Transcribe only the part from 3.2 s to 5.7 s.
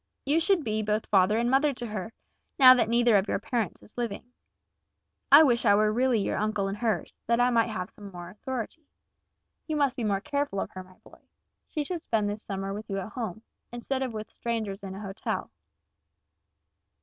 your parents is living. I wish